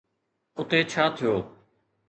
[0.59, 1.33] اتي ڇا ٿيو؟